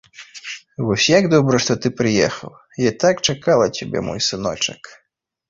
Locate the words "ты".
1.83-1.91